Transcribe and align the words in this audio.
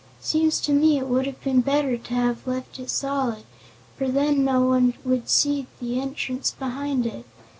Seems 0.19 0.59
to 0.61 0.73
me 0.73 0.97
it 0.97 1.05
would 1.07 1.27
have 1.27 1.39
been 1.43 1.61
better 1.61 1.95
to 1.95 2.13
have 2.15 2.47
left 2.47 2.79
it 2.79 2.89
solid, 2.89 3.43
for 3.99 4.07
then 4.07 4.43
no 4.43 4.61
one 4.61 4.95
would 5.05 5.19
have 5.19 5.29
seen 5.29 5.67
the 5.79 5.99
entrance 6.01 6.49
behind 6.49 7.05
it. 7.05 7.23